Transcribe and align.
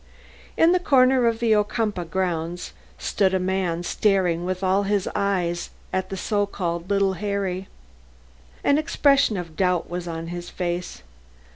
In 0.57 0.71
the 0.71 0.79
corner 0.79 1.27
of 1.27 1.37
the 1.37 1.53
Ocumpaugh 1.55 2.09
grounds 2.09 2.73
stood 2.97 3.35
a 3.35 3.39
man 3.39 3.83
staring 3.83 4.45
with 4.45 4.63
all 4.63 4.81
his 4.81 5.07
eyes 5.13 5.69
at 5.93 6.09
the 6.09 6.17
so 6.17 6.47
called 6.47 6.89
little 6.89 7.13
Harry. 7.13 7.67
An 8.63 8.79
expression 8.79 9.37
of 9.37 9.55
doubt 9.55 9.91
was 9.91 10.07
on 10.07 10.29
his 10.29 10.49
face. 10.49 11.03